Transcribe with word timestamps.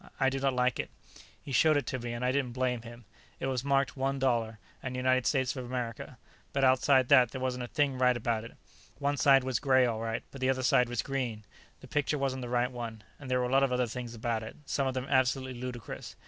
I 0.19 0.31
do 0.31 0.39
not 0.39 0.55
like 0.55 0.79
it." 0.79 0.89
He 1.43 1.51
showed 1.51 1.77
it 1.77 1.85
to 1.85 1.99
me, 1.99 2.11
and 2.13 2.25
I 2.25 2.31
didn't 2.31 2.53
blame 2.53 2.81
him. 2.81 3.05
It 3.39 3.45
was 3.45 3.63
marked 3.63 3.95
One 3.95 4.17
Dollar, 4.17 4.57
and 4.81 4.95
United 4.95 5.27
States 5.27 5.55
of 5.55 5.63
America, 5.63 6.17
but 6.53 6.63
outside 6.63 7.07
that 7.09 7.29
there 7.29 7.39
wasn't 7.39 7.65
a 7.65 7.67
thing 7.67 7.99
right 7.99 8.17
about 8.17 8.43
it. 8.43 8.57
One 8.97 9.15
side 9.15 9.43
was 9.43 9.59
gray, 9.59 9.85
all 9.85 9.99
right, 9.99 10.23
but 10.31 10.41
the 10.41 10.49
other 10.49 10.63
side 10.63 10.89
was 10.89 11.03
green. 11.03 11.43
The 11.81 11.87
picture 11.87 12.17
wasn't 12.17 12.41
the 12.41 12.49
right 12.49 12.71
one. 12.71 13.03
And 13.19 13.29
there 13.29 13.37
were 13.41 13.45
a 13.45 13.51
lot 13.51 13.61
of 13.61 13.71
other 13.71 13.85
things 13.85 14.15
about 14.15 14.41
it, 14.41 14.55
some 14.65 14.87
of 14.87 14.95
them 14.95 15.05
absolutely 15.07 15.61
ludicrous. 15.61 16.15